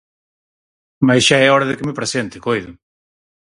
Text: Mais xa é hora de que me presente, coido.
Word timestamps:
Mais 1.07 1.23
xa 1.27 1.37
é 1.45 1.51
hora 1.53 1.69
de 1.69 1.75
que 1.77 1.87
me 1.87 1.97
presente, 1.99 2.43
coido. 2.45 2.71